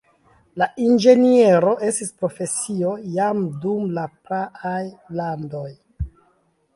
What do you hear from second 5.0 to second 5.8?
landoj.